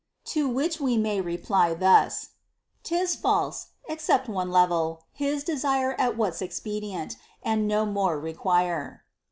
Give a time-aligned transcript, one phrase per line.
[0.33, 2.29] To which we may reply thus:
[2.81, 9.03] 'Tis false; except one level his desire At what's expedient, and no more require.